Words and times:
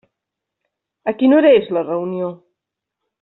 A 1.11 1.13
quina 1.19 1.37
hora 1.39 1.51
és 1.61 1.69
la 1.77 1.83
reunió? 1.91 2.31